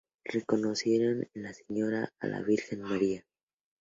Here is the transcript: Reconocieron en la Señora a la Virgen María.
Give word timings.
Reconocieron 0.25 1.29
en 1.35 1.43
la 1.43 1.53
Señora 1.53 2.11
a 2.19 2.25
la 2.25 2.41
Virgen 2.41 2.81
María. 2.81 3.23